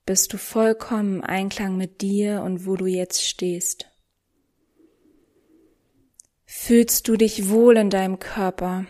bist 0.06 0.34
du 0.34 0.38
vollkommen 0.38 1.18
im 1.18 1.24
Einklang 1.24 1.78
mit 1.78 2.02
dir 2.02 2.42
und 2.42 2.66
wo 2.66 2.76
du 2.76 2.86
jetzt 2.86 3.26
stehst. 3.26 3.91
Fühlst 6.54 7.08
du 7.08 7.16
dich 7.16 7.48
wohl 7.48 7.78
in 7.78 7.90
deinem 7.90 8.20
Körper? 8.20 8.86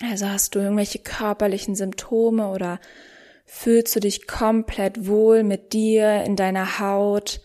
Also 0.00 0.28
hast 0.28 0.54
du 0.54 0.60
irgendwelche 0.60 1.00
körperlichen 1.00 1.74
Symptome 1.74 2.50
oder 2.50 2.78
fühlst 3.44 3.96
du 3.96 4.00
dich 4.00 4.28
komplett 4.28 5.08
wohl 5.08 5.42
mit 5.42 5.72
dir 5.72 6.22
in 6.22 6.36
deiner 6.36 6.78
Haut? 6.78 7.40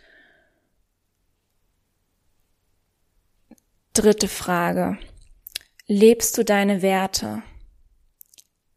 Dritte 3.93 4.27
Frage. 4.27 4.99
Lebst 5.87 6.37
du 6.37 6.45
deine 6.45 6.83
Werte? 6.83 7.41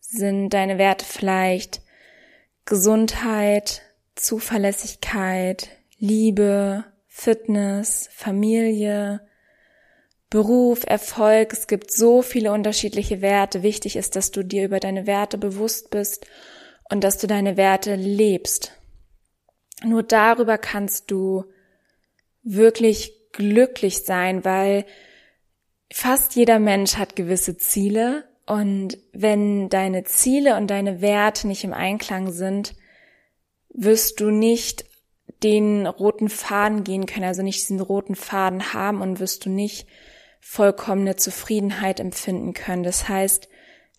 Sind 0.01 0.49
deine 0.55 0.79
Werte 0.79 1.05
vielleicht 1.05 1.83
Gesundheit, 2.65 3.83
Zuverlässigkeit, 4.15 5.69
Liebe, 5.99 6.87
Fitness, 7.09 8.09
Familie, 8.11 9.21
Beruf, 10.31 10.85
Erfolg. 10.87 11.53
Es 11.53 11.67
gibt 11.67 11.91
so 11.91 12.23
viele 12.23 12.53
unterschiedliche 12.53 13.21
Werte. 13.21 13.63
Wichtig 13.63 13.97
ist, 13.97 14.17
dass 14.17 14.31
du 14.31 14.43
dir 14.43 14.65
über 14.65 14.81
deine 14.81 15.07
Werte 15.07 15.39
bewusst 15.39 15.91
bist 15.91 16.27
und 16.91 17.05
dass 17.05 17.19
du 17.19 17.27
deine 17.27 17.57
Werte 17.57 17.95
lebst. 17.95 18.73
Nur 19.85 20.03
darüber 20.03 20.59
kannst 20.59 21.11
du 21.11 21.45
wirklich 22.43 23.13
glücklich 23.33 24.05
sein, 24.05 24.45
weil 24.45 24.85
fast 25.93 26.37
jeder 26.37 26.59
Mensch 26.59 26.97
hat 26.97 27.17
gewisse 27.17 27.57
Ziele 27.57 28.25
und 28.47 28.99
wenn 29.13 29.69
deine 29.69 30.05
Ziele 30.05 30.57
und 30.57 30.69
deine 30.69 31.01
Werte 31.01 31.47
nicht 31.47 31.65
im 31.65 31.73
Einklang 31.73 32.31
sind, 32.31 32.75
wirst 33.71 34.21
du 34.21 34.31
nicht 34.31 34.85
den 35.43 35.87
roten 35.87 36.29
Faden 36.29 36.85
gehen 36.85 37.07
können, 37.07 37.25
also 37.25 37.43
nicht 37.43 37.61
diesen 37.61 37.81
roten 37.81 38.15
Faden 38.15 38.73
haben 38.73 39.01
und 39.01 39.21
wirst 39.21 39.47
du 39.47 39.51
nicht 39.51 39.87
vollkommene 40.47 41.17
Zufriedenheit 41.17 41.99
empfinden 41.99 42.53
können. 42.53 42.83
Das 42.83 43.09
heißt, 43.09 43.49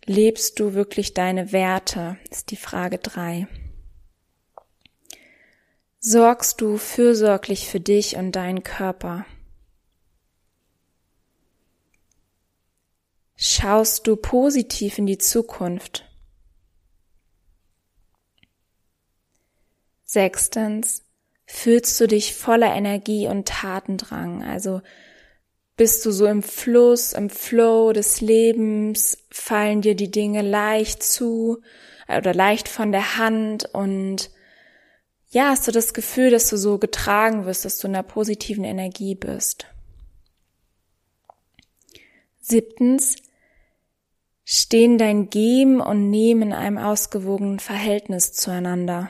lebst 0.06 0.60
du 0.60 0.74
wirklich 0.74 1.16
deine 1.16 1.52
Werte? 1.52 2.18
Ist 2.30 2.52
die 2.52 2.56
Frage 2.56 3.00
drei. 3.00 3.48
Sorgst 6.00 6.62
du 6.62 6.78
fürsorglich 6.78 7.68
für 7.68 7.80
dich 7.80 8.16
und 8.16 8.34
deinen 8.34 8.62
Körper? 8.62 9.26
Schaust 13.36 14.06
du 14.06 14.16
positiv 14.16 15.00
in 15.00 15.08
die 15.08 15.18
Zukunft? 15.18 16.08
Sechstens, 20.04 21.04
fühlst 21.48 22.00
du 22.00 22.08
dich 22.08 22.36
voller 22.36 22.74
Energie 22.74 23.28
und 23.28 23.48
Tatendrang? 23.48 24.44
Also 24.44 24.82
bist 25.78 26.06
du 26.06 26.12
so 26.12 26.26
im 26.26 26.42
Fluss, 26.42 27.14
im 27.14 27.30
Flow 27.30 27.92
des 27.92 28.22
Lebens? 28.22 29.18
Fallen 29.30 29.82
dir 29.82 29.96
die 29.96 30.12
Dinge 30.12 30.42
leicht 30.42 31.04
zu 31.04 31.62
oder 32.08 32.34
leicht 32.34 32.68
von 32.68 32.92
der 32.92 33.18
Hand? 33.18 33.66
Und 33.74 34.30
ja, 35.30 35.50
hast 35.50 35.68
du 35.68 35.72
das 35.72 35.94
Gefühl, 35.94 36.32
dass 36.32 36.50
du 36.50 36.58
so 36.58 36.78
getragen 36.78 37.46
wirst, 37.46 37.66
dass 37.66 37.78
du 37.78 37.88
in 37.88 37.96
einer 37.96 38.04
positiven 38.04 38.64
Energie 38.64 39.16
bist? 39.16 39.66
Siebtens, 42.40 43.18
stehen 44.46 44.98
dein 44.98 45.30
Geben 45.30 45.82
und 45.82 46.10
Nehmen 46.10 46.44
in 46.44 46.54
einem 46.54 46.78
ausgewogenen 46.78 47.60
Verhältnis 47.60 48.34
zueinander? 48.34 49.10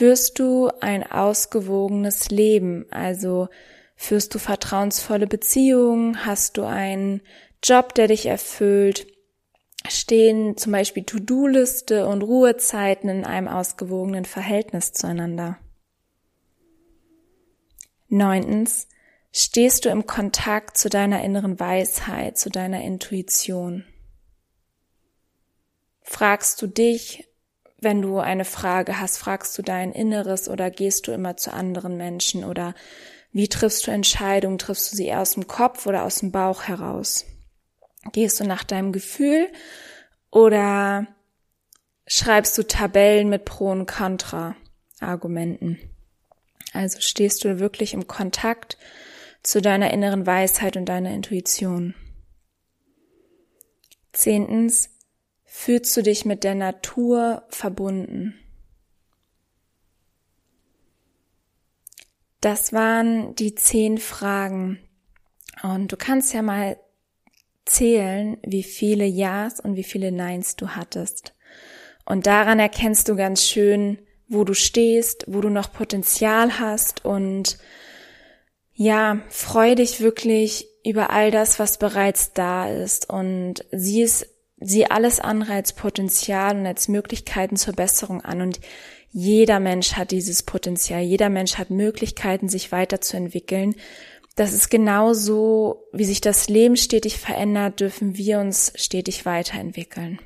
Führst 0.00 0.38
du 0.38 0.70
ein 0.80 1.02
ausgewogenes 1.02 2.30
Leben? 2.30 2.86
Also 2.90 3.48
führst 3.96 4.34
du 4.34 4.38
vertrauensvolle 4.38 5.26
Beziehungen? 5.26 6.24
Hast 6.24 6.56
du 6.56 6.62
einen 6.62 7.20
Job, 7.62 7.92
der 7.92 8.08
dich 8.08 8.24
erfüllt? 8.24 9.06
Stehen 9.86 10.56
zum 10.56 10.72
Beispiel 10.72 11.04
To-Do-Liste 11.04 12.06
und 12.06 12.22
Ruhezeiten 12.22 13.10
in 13.10 13.26
einem 13.26 13.46
ausgewogenen 13.46 14.24
Verhältnis 14.24 14.94
zueinander? 14.94 15.58
Neuntens, 18.08 18.88
stehst 19.32 19.84
du 19.84 19.90
im 19.90 20.06
Kontakt 20.06 20.78
zu 20.78 20.88
deiner 20.88 21.22
inneren 21.22 21.60
Weisheit, 21.60 22.38
zu 22.38 22.48
deiner 22.48 22.82
Intuition? 22.82 23.84
Fragst 26.00 26.62
du 26.62 26.68
dich, 26.68 27.29
wenn 27.82 28.02
du 28.02 28.18
eine 28.18 28.44
Frage 28.44 29.00
hast, 29.00 29.18
fragst 29.18 29.56
du 29.56 29.62
dein 29.62 29.92
Inneres 29.92 30.48
oder 30.48 30.70
gehst 30.70 31.06
du 31.06 31.12
immer 31.12 31.36
zu 31.36 31.52
anderen 31.52 31.96
Menschen 31.96 32.44
oder 32.44 32.74
wie 33.32 33.48
triffst 33.48 33.86
du 33.86 33.90
Entscheidungen? 33.90 34.58
Triffst 34.58 34.92
du 34.92 34.96
sie 34.96 35.06
eher 35.06 35.20
aus 35.20 35.32
dem 35.32 35.46
Kopf 35.46 35.86
oder 35.86 36.04
aus 36.04 36.16
dem 36.16 36.32
Bauch 36.32 36.64
heraus? 36.64 37.26
Gehst 38.12 38.40
du 38.40 38.44
nach 38.44 38.64
deinem 38.64 38.92
Gefühl 38.92 39.48
oder 40.30 41.06
schreibst 42.06 42.56
du 42.58 42.66
Tabellen 42.66 43.28
mit 43.28 43.44
Pro 43.44 43.70
und 43.70 43.86
Contra 43.86 44.56
Argumenten? 45.00 45.78
Also 46.72 47.00
stehst 47.00 47.44
du 47.44 47.58
wirklich 47.58 47.94
im 47.94 48.06
Kontakt 48.06 48.78
zu 49.42 49.62
deiner 49.62 49.92
inneren 49.92 50.26
Weisheit 50.26 50.76
und 50.76 50.86
deiner 50.86 51.12
Intuition. 51.12 51.94
Zehntens, 54.12 54.90
fühlst 55.52 55.96
du 55.96 56.02
dich 56.02 56.24
mit 56.24 56.44
der 56.44 56.54
Natur 56.54 57.42
verbunden? 57.48 58.38
Das 62.40 62.72
waren 62.72 63.34
die 63.34 63.56
zehn 63.56 63.98
Fragen. 63.98 64.78
Und 65.64 65.90
du 65.90 65.96
kannst 65.96 66.32
ja 66.32 66.42
mal 66.42 66.78
zählen, 67.66 68.38
wie 68.46 68.62
viele 68.62 69.04
Ja's 69.04 69.58
und 69.58 69.74
wie 69.74 69.82
viele 69.82 70.12
Neins 70.12 70.54
du 70.54 70.68
hattest. 70.68 71.34
Und 72.06 72.28
daran 72.28 72.60
erkennst 72.60 73.08
du 73.08 73.16
ganz 73.16 73.44
schön, 73.44 73.98
wo 74.28 74.44
du 74.44 74.54
stehst, 74.54 75.24
wo 75.26 75.40
du 75.40 75.50
noch 75.50 75.72
Potenzial 75.72 76.60
hast 76.60 77.04
und 77.04 77.58
ja, 78.72 79.20
freu 79.28 79.74
dich 79.74 80.00
wirklich 80.00 80.68
über 80.86 81.10
all 81.10 81.32
das, 81.32 81.58
was 81.58 81.76
bereits 81.76 82.32
da 82.32 82.70
ist 82.70 83.10
und 83.10 83.66
sieh 83.72 84.02
es, 84.02 84.26
sieh 84.60 84.86
alles 84.86 85.20
andere 85.20 85.54
als 85.54 85.72
Potenzial 85.72 86.58
und 86.58 86.66
als 86.66 86.88
Möglichkeiten 86.88 87.56
zur 87.56 87.74
Besserung 87.74 88.20
an 88.20 88.42
und 88.42 88.60
jeder 89.12 89.58
Mensch 89.58 89.94
hat 89.94 90.12
dieses 90.12 90.44
Potenzial, 90.44 91.00
jeder 91.00 91.30
Mensch 91.30 91.56
hat 91.58 91.70
Möglichkeiten, 91.70 92.48
sich 92.48 92.70
weiterzuentwickeln. 92.70 93.74
Das 94.36 94.52
ist 94.52 94.70
genauso, 94.70 95.88
wie 95.92 96.04
sich 96.04 96.20
das 96.20 96.48
Leben 96.48 96.76
stetig 96.76 97.18
verändert, 97.18 97.80
dürfen 97.80 98.16
wir 98.16 98.38
uns 98.38 98.72
stetig 98.76 99.26
weiterentwickeln. 99.26 100.20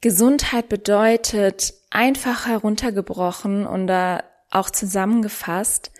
Gesundheit 0.00 0.68
bedeutet 0.68 1.74
einfach 1.90 2.46
heruntergebrochen 2.46 3.66
und 3.66 3.86
da 3.86 4.24
auch 4.50 4.70
zusammengefasst, 4.70 5.92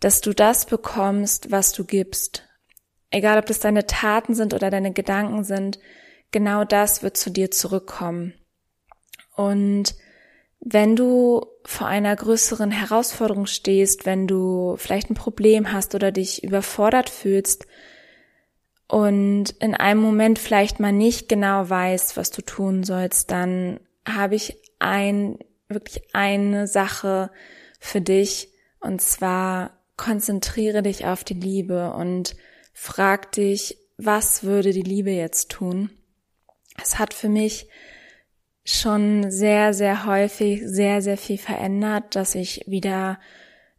dass 0.00 0.20
du 0.20 0.34
das 0.34 0.66
bekommst, 0.66 1.50
was 1.50 1.72
du 1.72 1.84
gibst. 1.84 2.47
Egal 3.10 3.38
ob 3.38 3.46
das 3.46 3.60
deine 3.60 3.86
Taten 3.86 4.34
sind 4.34 4.54
oder 4.54 4.70
deine 4.70 4.92
Gedanken 4.92 5.44
sind, 5.44 5.78
genau 6.30 6.64
das 6.64 7.02
wird 7.02 7.16
zu 7.16 7.30
dir 7.30 7.50
zurückkommen. 7.50 8.34
Und 9.34 9.94
wenn 10.60 10.96
du 10.96 11.46
vor 11.64 11.86
einer 11.86 12.14
größeren 12.14 12.70
Herausforderung 12.70 13.46
stehst, 13.46 14.04
wenn 14.04 14.26
du 14.26 14.74
vielleicht 14.76 15.10
ein 15.10 15.14
Problem 15.14 15.72
hast 15.72 15.94
oder 15.94 16.12
dich 16.12 16.42
überfordert 16.42 17.08
fühlst 17.08 17.66
und 18.88 19.50
in 19.60 19.74
einem 19.74 20.00
Moment 20.00 20.38
vielleicht 20.38 20.80
mal 20.80 20.92
nicht 20.92 21.28
genau 21.28 21.68
weißt, 21.68 22.16
was 22.16 22.30
du 22.30 22.42
tun 22.42 22.82
sollst, 22.82 23.30
dann 23.30 23.80
habe 24.06 24.34
ich 24.34 24.58
ein, 24.78 25.38
wirklich 25.68 26.02
eine 26.12 26.66
Sache, 26.66 27.30
für 27.78 28.00
dich. 28.00 28.52
Und 28.80 29.00
zwar 29.00 29.78
konzentriere 29.96 30.82
dich 30.82 31.06
auf 31.06 31.24
die 31.24 31.34
Liebe 31.34 31.92
und 31.92 32.36
frag 32.80 33.32
dich, 33.32 33.76
was 33.96 34.44
würde 34.44 34.72
die 34.72 34.82
Liebe 34.82 35.10
jetzt 35.10 35.50
tun? 35.50 35.90
Es 36.80 36.98
hat 36.98 37.12
für 37.12 37.28
mich 37.28 37.68
schon 38.64 39.30
sehr, 39.30 39.74
sehr 39.74 40.06
häufig 40.06 40.62
sehr, 40.64 41.02
sehr 41.02 41.16
viel 41.16 41.38
verändert, 41.38 42.14
dass 42.14 42.36
ich 42.36 42.64
wieder 42.66 43.18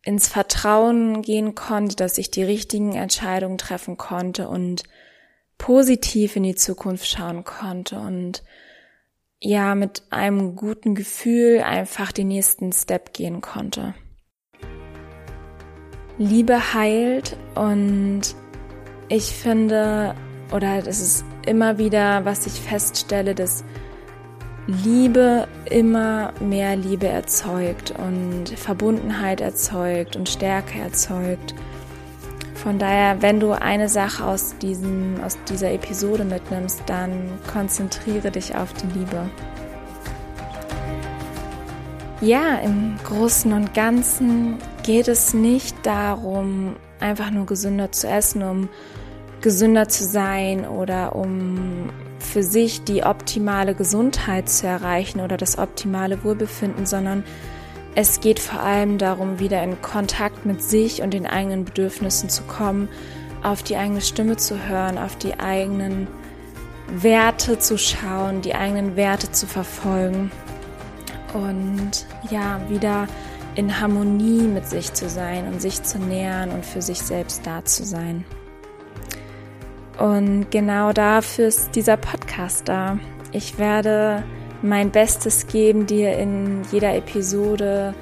ins 0.04 0.28
Vertrauen 0.28 1.22
gehen 1.22 1.56
konnte, 1.56 1.96
dass 1.96 2.18
ich 2.18 2.30
die 2.30 2.44
richtigen 2.44 2.96
Entscheidungen 2.96 3.58
treffen 3.58 3.96
konnte 3.98 4.50
und 4.50 4.84
positiv 5.58 6.36
in 6.36 6.44
die 6.44 6.56
Zukunft 6.56 7.08
schauen 7.08 7.46
konnte 7.46 8.00
und 8.00 8.44
ja 9.40 9.76
mit 9.76 10.04
einem 10.10 10.56
guten 10.56 10.94
Gefühl 10.94 11.62
einfach 11.62 12.12
den 12.12 12.28
nächsten 12.28 12.74
Step 12.74 13.14
gehen 13.14 13.40
konnte. 13.40 13.96
Liebe 16.18 16.74
heilt 16.74 17.38
und 17.56 18.36
ich 19.10 19.34
finde, 19.34 20.16
oder 20.52 20.82
das 20.82 21.02
ist 21.02 21.26
immer 21.46 21.78
wieder, 21.78 22.24
was 22.26 22.46
ich 22.46 22.54
feststelle, 22.54 23.36
dass 23.36 23.64
Liebe 24.68 25.48
immer 25.66 26.32
mehr 26.40 26.76
Liebe 26.76 27.08
erzeugt 27.08 27.92
und 27.98 28.50
Verbundenheit 28.50 29.42
erzeugt 29.42 30.16
und 30.16 30.30
Stärke 30.30 30.80
erzeugt. 30.80 31.56
Von 32.54 32.78
daher, 32.78 33.22
wenn 33.22 33.40
du 33.40 33.54
eine 33.54 33.90
Sache 33.90 34.24
aus, 34.24 34.56
diesem, 34.60 35.16
aus 35.26 35.38
dieser 35.50 35.72
Episode 35.72 36.24
mitnimmst, 36.24 36.84
dann 36.86 37.40
konzentriere 37.52 38.30
dich 38.30 38.56
auf 38.56 38.72
die 38.74 39.00
Liebe. 39.00 39.30
Ja, 42.22 42.56
im 42.58 42.98
Großen 43.06 43.54
und 43.54 43.74
Ganzen 43.74 44.58
geht 44.84 45.08
es 45.08 45.34
nicht 45.34 45.84
darum, 45.84 46.76
einfach 47.00 47.32
nur 47.32 47.46
gesünder 47.46 47.92
zu 47.92 48.08
essen, 48.08 48.44
um 48.44 48.70
gesünder 49.42 49.88
zu 49.88 50.04
sein 50.04 50.68
oder 50.68 51.16
um 51.16 51.90
für 52.20 52.44
sich 52.44 52.84
die 52.84 53.04
optimale 53.04 53.74
Gesundheit 53.74 54.50
zu 54.50 54.68
erreichen 54.68 55.20
oder 55.22 55.38
das 55.38 55.58
optimale 55.58 56.24
Wohlbefinden, 56.24 56.86
sondern 56.86 57.24
es 57.96 58.20
geht 58.20 58.40
vor 58.40 58.60
allem 58.60 58.98
darum, 58.98 59.40
wieder 59.40 59.64
in 59.64 59.82
Kontakt 59.82 60.46
mit 60.46 60.62
sich 60.62 61.02
und 61.02 61.14
den 61.14 61.26
eigenen 61.26 61.66
Bedürfnissen 61.66 62.30
zu 62.30 62.44
kommen, 62.44 62.88
auf 63.42 63.64
die 63.64 63.78
eigene 63.78 64.02
Stimme 64.02 64.38
zu 64.38 64.68
hören, 64.68 64.98
auf 64.98 65.16
die 65.16 65.40
eigenen 65.40 66.08
Werte 66.92 67.60
zu 67.60 67.78
schauen, 67.78 68.42
die 68.42 68.56
eigenen 68.56 68.96
Werte 68.96 69.32
zu 69.32 69.48
verfolgen 69.48 70.32
und 71.34 72.06
ja, 72.30 72.60
wieder 72.70 73.08
in 73.56 73.80
Harmonie 73.80 74.44
mit 74.44 74.68
sich 74.68 74.94
zu 74.94 75.10
sein 75.10 75.48
und 75.48 75.62
sich 75.62 75.84
zu 75.84 76.00
nähern 76.00 76.52
und 76.52 76.66
für 76.66 76.82
sich 76.82 77.00
selbst 77.00 77.46
da 77.46 77.66
zu 77.66 77.84
sein. 77.84 78.26
Und 80.00 80.50
genau 80.50 80.94
dafür 80.94 81.48
ist 81.48 81.76
dieser 81.76 81.98
Podcast 81.98 82.70
da. 82.70 82.98
Ich 83.34 83.60
werde 83.60 84.24
mein 84.62 84.92
Bestes 84.92 85.48
geben, 85.48 85.86
dir 85.86 86.18
in 86.18 86.62
jeder 86.72 86.96
Episode 86.96 87.94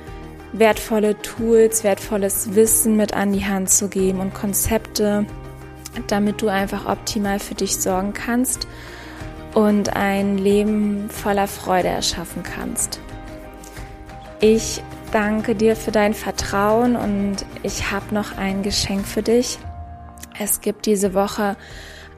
wertvolle 0.54 1.20
Tools, 1.22 1.84
wertvolles 1.84 2.56
Wissen 2.56 2.96
mit 2.98 3.14
an 3.14 3.34
die 3.34 3.46
Hand 3.46 3.70
zu 3.70 3.90
geben 3.90 4.20
und 4.20 4.34
Konzepte, 4.34 5.26
damit 6.08 6.42
du 6.42 6.50
einfach 6.50 6.88
optimal 6.88 7.40
für 7.40 7.56
dich 7.56 7.76
sorgen 7.78 8.14
kannst 8.14 8.68
und 9.54 9.96
ein 9.96 10.38
Leben 10.38 11.10
voller 11.10 11.48
Freude 11.48 11.88
erschaffen 11.88 12.44
kannst. 12.44 13.00
Ich 14.40 14.84
danke 15.12 15.56
dir 15.56 15.76
für 15.76 15.92
dein 15.92 16.14
Vertrauen 16.14 16.96
und 16.96 17.38
ich 17.64 17.92
habe 17.92 18.14
noch 18.14 18.38
ein 18.38 18.62
Geschenk 18.62 19.06
für 19.06 19.24
dich. 19.24 19.58
Es 20.40 20.62
gibt 20.62 20.86
diese 20.86 21.16
Woche 21.16 21.58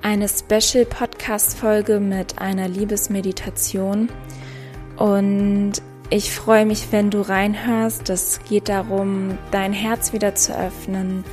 eine 0.02 0.28
Special 0.28 0.84
Podcast 0.84 1.58
Folge 1.58 2.02
mit 2.02 2.40
einer 2.40 2.68
Liebesmeditation 2.68 4.10
und 4.98 5.74
ich 6.10 6.34
freue 6.34 6.66
mich, 6.66 6.92
wenn 6.92 7.12
du 7.12 7.22
reinhörst. 7.22 8.10
Es 8.10 8.42
geht 8.50 8.68
darum, 8.68 9.38
dein 9.52 9.72
Herz 9.72 10.12
wieder 10.12 10.36
zu 10.36 10.54
öffnen, 10.54 11.24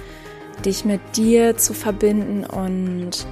dich 0.64 0.84
mit 0.84 1.00
dir 1.16 1.56
zu 1.56 1.74
verbinden 1.74 2.44
und 2.44 3.26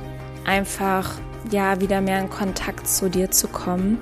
einfach 0.44 1.12
ja 1.52 1.80
wieder 1.80 2.00
mehr 2.00 2.20
in 2.20 2.30
Kontakt 2.30 2.88
zu 2.88 3.08
dir 3.08 3.30
zu 3.30 3.46
kommen. 3.46 3.98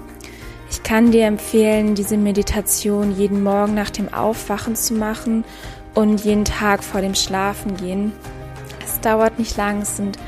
Ich 0.71 0.83
kann 0.83 1.11
dir 1.11 1.27
empfehlen, 1.27 1.95
diese 1.95 2.17
Meditation 2.17 3.15
jeden 3.15 3.43
Morgen 3.43 3.75
nach 3.75 3.91
dem 3.91 4.15
Aufwachen 4.15 4.77
zu 4.77 4.95
machen 4.95 5.45
und 5.95 6.25
jeden 6.25 6.47
Tag 6.47 6.83
vor 6.83 7.03
dem 7.03 7.15
Schlafengehen. 7.15 8.13
Dauert 9.03 9.39
nicht 9.39 9.57
lang, 9.57 9.83
es 9.83 9.97
sind 9.97 10.19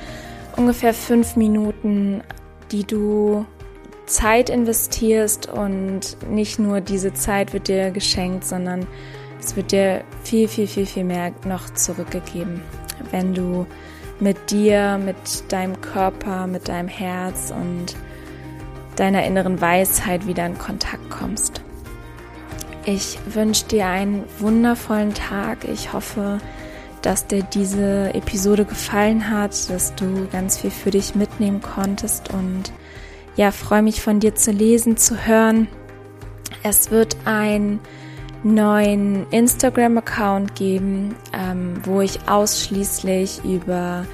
ungefähr 0.56 0.94
fünf 0.94 1.37
Minuten, 1.37 2.22
die 2.72 2.84
du 2.84 3.46
Zeit 4.06 4.50
investierst 4.50 5.48
und 5.48 6.16
nicht 6.28 6.58
nur 6.58 6.80
diese 6.80 7.14
Zeit 7.14 7.52
wird 7.52 7.68
dir 7.68 7.90
geschenkt, 7.90 8.44
sondern 8.44 8.87
es 9.40 9.56
wird 9.56 9.72
dir 9.72 10.04
viel, 10.22 10.48
viel, 10.48 10.66
viel, 10.66 10.87
viel 10.87 11.04
mehr 11.04 11.32
noch 11.46 11.70
zurückgegeben, 11.70 12.62
wenn 13.10 13.34
du 13.34 13.66
mit 14.20 14.50
dir, 14.50 14.98
mit 14.98 15.16
deinem 15.52 15.80
Körper, 15.80 16.46
mit 16.46 16.68
deinem 16.68 16.88
Herz 16.88 17.52
und 17.52 17.96
deiner 18.96 19.24
inneren 19.24 19.60
Weisheit 19.60 20.26
wieder 20.26 20.46
in 20.46 20.58
Kontakt 20.58 21.10
kommst. 21.10 21.62
Ich 22.87 23.18
wünsche 23.26 23.66
dir 23.66 23.87
einen 23.87 24.24
wundervollen 24.38 25.14
Tag. 25.14 25.64
Ich 25.64 25.92
hoffe, 25.92 26.38
dass 27.04 27.26
dir 27.26 27.42
diese 27.42 28.14
Episode 28.14 28.64
gefallen 28.64 29.30
hat, 29.30 29.68
dass 29.68 29.94
du 29.94 30.26
ganz 30.32 30.58
viel 30.58 30.70
für 30.70 30.90
dich 30.90 31.14
mitnehmen 31.14 31.60
konntest 31.60 32.32
und 32.32 32.72
ja, 33.36 33.50
freue 33.50 33.82
mich 33.82 34.00
von 34.00 34.20
dir 34.20 34.34
zu 34.34 34.52
lesen, 34.52 34.96
zu 34.96 35.26
hören. 35.26 35.68
Es 36.62 36.90
wird 36.90 37.16
ein 37.24 37.80
neuen 38.42 39.28
Instagram-Account 39.30 40.54
geben, 40.54 41.14
ähm, 41.32 41.80
wo 41.84 42.00
ich 42.00 42.28
ausschließlich 42.28 43.44
über 43.44 44.06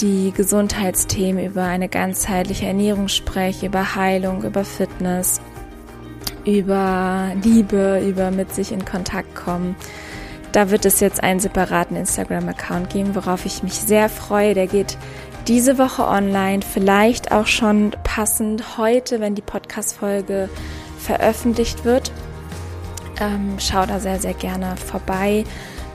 die 0.00 0.32
Gesundheitsthemen, 0.32 1.46
über 1.46 1.62
eine 1.62 1.88
ganzheitliche 1.88 2.66
Ernährung 2.66 3.08
spreche, 3.08 3.66
über 3.66 3.94
Heilung, 3.94 4.42
über 4.42 4.64
Fitness, 4.64 5.40
über 6.44 7.32
Liebe, 7.42 8.02
über 8.06 8.30
mit 8.30 8.52
sich 8.54 8.72
in 8.72 8.84
Kontakt 8.84 9.34
kommen. 9.34 9.76
Da 10.54 10.70
wird 10.70 10.84
es 10.84 11.00
jetzt 11.00 11.20
einen 11.20 11.40
separaten 11.40 11.96
Instagram-Account 11.96 12.88
geben, 12.88 13.16
worauf 13.16 13.44
ich 13.44 13.64
mich 13.64 13.74
sehr 13.74 14.08
freue. 14.08 14.54
Der 14.54 14.68
geht 14.68 14.96
diese 15.48 15.78
Woche 15.78 16.06
online, 16.06 16.62
vielleicht 16.62 17.32
auch 17.32 17.48
schon 17.48 17.90
passend 18.04 18.78
heute, 18.78 19.18
wenn 19.18 19.34
die 19.34 19.42
Podcast-Folge 19.42 20.48
veröffentlicht 20.96 21.84
wird. 21.84 22.12
Ähm, 23.20 23.56
schau 23.58 23.84
da 23.84 23.98
sehr, 23.98 24.20
sehr 24.20 24.34
gerne 24.34 24.76
vorbei. 24.76 25.42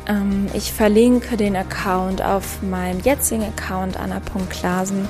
Ähm, 0.10 0.48
ich 0.54 0.74
verlinke 0.74 1.38
den 1.38 1.56
Account 1.56 2.22
auf 2.22 2.62
meinem 2.62 3.00
jetzigen 3.00 3.44
Account 3.44 3.98
anna.klasen 3.98 5.08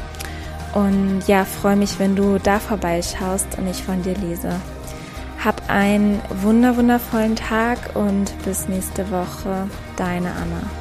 und 0.76 1.24
ja, 1.26 1.44
freue 1.44 1.76
mich, 1.76 1.98
wenn 1.98 2.16
du 2.16 2.38
da 2.38 2.60
vorbeischaust 2.60 3.48
und 3.58 3.66
ich 3.66 3.82
von 3.82 4.04
dir 4.04 4.14
lese. 4.14 4.52
Einen 5.70 6.20
wunder 6.42 6.76
wundervollen 6.78 7.36
Tag 7.36 7.96
und 7.96 8.34
bis 8.44 8.68
nächste 8.68 9.12
Woche. 9.12 9.70
Deine 9.98 10.32
Anna. 10.32 10.79